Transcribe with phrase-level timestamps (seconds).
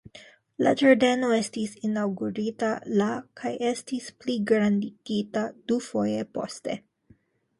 [0.67, 3.09] La ĝardeno estis inaŭgurita la
[3.41, 5.43] kaj estis pligrandigita
[5.73, 6.79] dufoje poste.